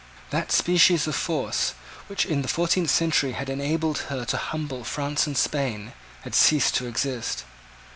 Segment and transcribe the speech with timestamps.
[0.31, 1.75] That species of force,
[2.07, 5.93] which, in the fourteenth century had enabled her to humble France and Spain,
[6.23, 7.43] had ceased to exist.